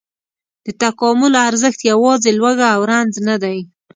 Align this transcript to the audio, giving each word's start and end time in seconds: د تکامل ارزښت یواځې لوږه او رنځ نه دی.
د 0.65 0.67
تکامل 0.81 1.33
ارزښت 1.47 1.79
یواځې 1.91 2.29
لوږه 2.39 2.67
او 2.75 2.81
رنځ 2.91 3.13
نه 3.27 3.35
دی. 3.43 3.57